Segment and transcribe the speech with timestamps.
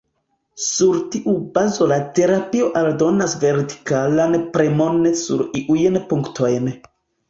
[0.67, 6.79] Sur tiu bazo la terapio aldonas vertikalan premon sur iujn punktojn.